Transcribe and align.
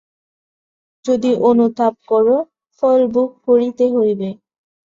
যদি 1.05 1.31
অনুতাপ 1.49 1.93
কর, 2.09 2.27
ফল 2.77 2.99
ভোগ 3.13 3.29
করিতে 3.47 3.85
হইবে। 3.95 4.29